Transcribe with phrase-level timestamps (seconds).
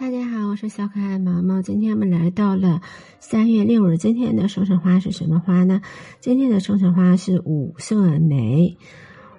[0.00, 1.60] 大家好，我是小可爱毛毛。
[1.60, 2.80] 今天我们来到了
[3.18, 3.98] 三月六日。
[3.98, 5.82] 今天的生辰花是什么花呢？
[6.20, 8.78] 今天的生辰花是五色梅。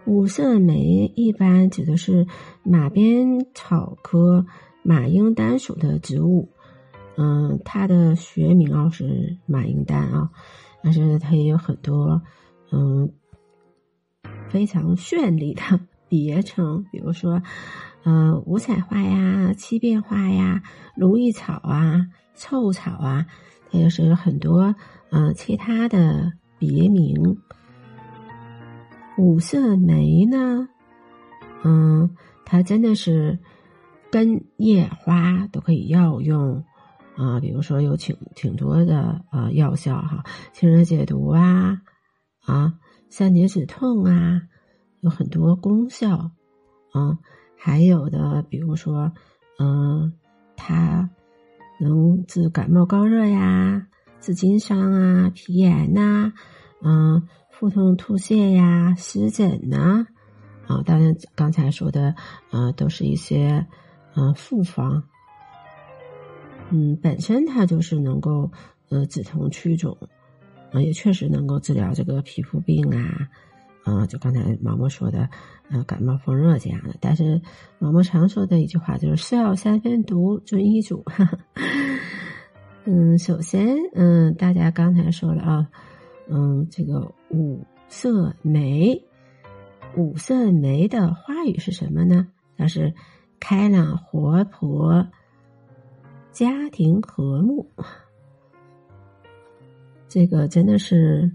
[0.05, 2.27] 五色梅一般指的是
[2.61, 4.45] 马鞭草科
[4.83, 6.49] 马缨丹属的植物。
[7.17, 10.29] 嗯，它的学名啊是马缨丹啊，
[10.83, 12.21] 但是它也有很多
[12.71, 13.11] 嗯
[14.49, 15.79] 非常绚丽的
[16.11, 17.41] 别称，比如说。
[18.03, 20.63] 呃，五彩花呀，七变花呀，
[20.95, 23.27] 如意草啊，臭草啊，
[23.69, 24.73] 它也是有很多
[25.11, 27.37] 呃其他的别名。
[29.19, 30.67] 五色梅呢，
[31.63, 33.37] 嗯，它真的是
[34.11, 36.65] 根叶花都可以药用
[37.15, 41.83] 啊，比如说有挺挺多的呃药效哈，清热解毒啊，
[42.47, 42.73] 啊，
[43.09, 44.41] 散结止痛啊，
[45.01, 46.31] 有很多功效
[46.93, 47.19] 啊。
[47.63, 49.11] 还有的，比如说，
[49.59, 50.13] 嗯，
[50.55, 51.11] 它
[51.79, 53.87] 能治感冒高热呀，
[54.19, 56.33] 治筋伤啊、皮炎呐，
[56.81, 60.07] 嗯，腹痛吐泻呀、湿疹呐，
[60.65, 62.15] 啊，当然刚才说的，
[62.49, 63.67] 呃，都是一些，
[64.15, 65.03] 嗯，复方，
[66.71, 68.49] 嗯，本身它就是能够，
[68.89, 69.95] 呃，止痛祛肿，
[70.73, 73.29] 啊，也确实能够治疗这个皮肤病啊。
[73.83, 75.29] 啊，就刚才毛毛说的，
[75.69, 76.95] 呃，感冒风热这样的。
[77.01, 77.41] 但是
[77.79, 81.03] 毛毛常说的一句话就是“是药三分毒，遵医嘱”。
[82.85, 85.69] 嗯，首先，嗯，大家刚才说了啊，
[86.27, 89.03] 嗯，这个五色梅，
[89.95, 92.27] 五色梅的花语是什么呢？
[92.57, 92.93] 它是
[93.39, 95.07] 开朗活泼，
[96.31, 97.71] 家庭和睦。
[100.07, 101.31] 这个真的是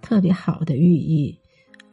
[0.00, 1.40] 特别好的寓意。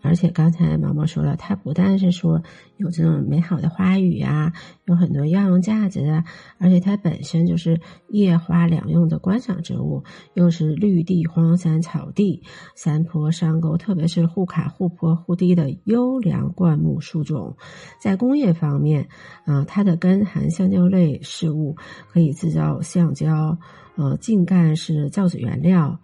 [0.05, 2.43] 而且刚才毛毛说了，它不但是说
[2.77, 4.53] 有这种美好的花语啊，
[4.85, 6.23] 有很多药用价值啊，
[6.59, 12.43] 而且它本身就是叶花两用的观赏植物，又是绿地、荒山、草地、
[12.75, 17.57] 山坡、山沟，特别是护卡、护坡、护堤的优良灌木树种。
[17.99, 19.09] 在工业方面，
[19.45, 21.75] 啊，它的根含橡胶类事物，
[22.11, 23.57] 可以制造橡胶，
[23.95, 25.99] 呃，茎干是造纸原料。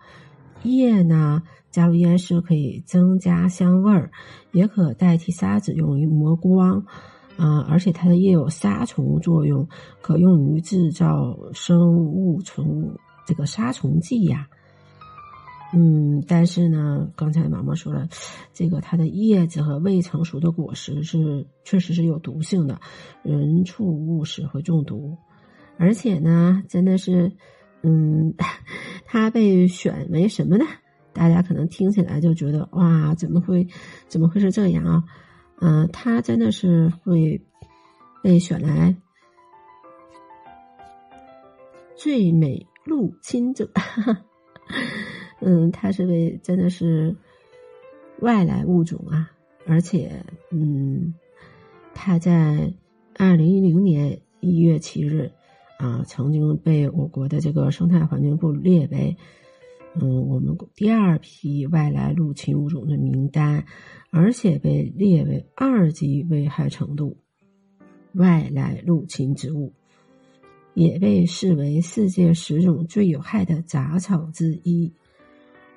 [0.64, 1.42] 叶呢，
[1.72, 4.12] 加入烟丝可以增加香味儿，
[4.52, 6.86] 也可代替砂子用于磨光，
[7.38, 9.68] 啊，而且它的叶有杀虫作用，
[10.02, 12.96] 可用于制造生物虫
[13.26, 14.48] 这个杀虫剂呀。
[15.74, 18.08] 嗯，但是呢，刚才毛毛说了，
[18.54, 22.80] 这个它的叶子和未成熟的果实是确实是有毒性的，
[23.24, 25.18] 人畜物食会中毒，
[25.78, 27.32] 而且呢，真的是。
[27.84, 28.36] 嗯，
[29.12, 30.66] 他被选为什么呢？
[31.12, 33.68] 大家可能听起来就觉得哇，怎么会，
[34.08, 35.04] 怎么会是这样啊？
[35.60, 37.42] 嗯，他真的是会
[38.24, 38.96] 被选来
[41.98, 43.70] 最美入侵者。
[45.42, 47.14] 嗯，他是被真的是
[48.22, 49.30] 外来物种啊，
[49.68, 51.14] 而且嗯，
[51.94, 52.74] 他在
[53.18, 55.34] 二零一零年一月七日。
[55.82, 59.18] 啊，曾经被我国的这个生态环境部列为，
[60.00, 63.66] 嗯，我们第二批外来入侵物种的名单，
[64.12, 67.18] 而且被列为二级危害程度
[68.14, 69.74] 外来入侵植物，
[70.76, 74.94] 也被视为世界十种最有害的杂草之一。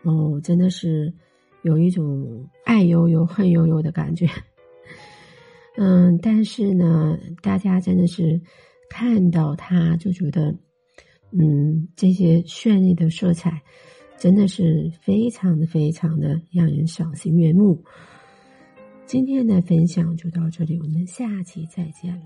[0.02, 1.14] 哦，真的是
[1.62, 4.28] 有一种爱悠悠恨悠悠的感觉。
[5.78, 8.42] 嗯，但是呢，大家真的是。
[8.88, 10.56] 看到它就觉得，
[11.32, 13.62] 嗯，这些绚丽的色彩，
[14.18, 17.84] 真的是非常的非常的让人赏心悦目。
[19.06, 22.24] 今天的分享就到这里，我们下期再见了。